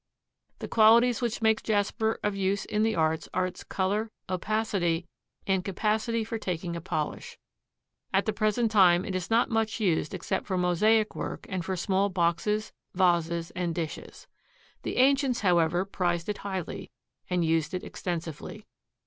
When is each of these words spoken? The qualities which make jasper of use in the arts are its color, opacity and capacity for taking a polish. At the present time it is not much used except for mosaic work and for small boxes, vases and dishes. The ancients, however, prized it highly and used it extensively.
The 0.57 0.67
qualities 0.67 1.21
which 1.21 1.43
make 1.43 1.61
jasper 1.61 2.19
of 2.23 2.35
use 2.35 2.65
in 2.65 2.81
the 2.81 2.95
arts 2.95 3.29
are 3.35 3.45
its 3.45 3.63
color, 3.63 4.09
opacity 4.27 5.05
and 5.45 5.63
capacity 5.63 6.23
for 6.23 6.39
taking 6.39 6.75
a 6.75 6.81
polish. 6.81 7.37
At 8.11 8.25
the 8.25 8.33
present 8.33 8.71
time 8.71 9.05
it 9.05 9.13
is 9.13 9.29
not 9.29 9.51
much 9.51 9.79
used 9.79 10.15
except 10.15 10.47
for 10.47 10.57
mosaic 10.57 11.13
work 11.15 11.45
and 11.49 11.63
for 11.63 11.75
small 11.75 12.09
boxes, 12.09 12.73
vases 12.95 13.51
and 13.51 13.75
dishes. 13.75 14.25
The 14.81 14.97
ancients, 14.97 15.41
however, 15.41 15.85
prized 15.85 16.29
it 16.29 16.39
highly 16.39 16.89
and 17.29 17.45
used 17.45 17.75
it 17.75 17.83
extensively. 17.83 18.65